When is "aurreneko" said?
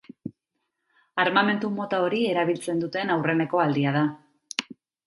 3.19-3.65